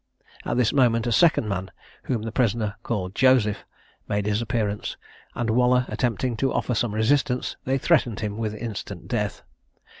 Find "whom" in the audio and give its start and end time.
2.05-2.23